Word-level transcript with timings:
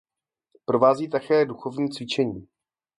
Provází 0.65 1.09
také 1.09 1.45
duchovní 1.45 1.89
cvičení. 1.91 2.47